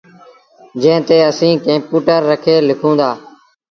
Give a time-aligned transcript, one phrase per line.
[0.81, 3.09] جݩهݩ تي اسيٚݩ ڪمپيوٽر رکي لکون دآ۔